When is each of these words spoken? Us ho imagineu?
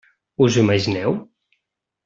Us 0.45 0.57
ho 0.61 0.63
imagineu? 0.65 1.15